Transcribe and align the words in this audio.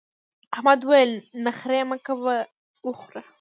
احمد 0.53 0.79
وويل: 0.83 1.11
نخرې 1.45 1.79
مه 1.89 1.97
کوه 2.05 2.35
وخوره. 2.87 3.21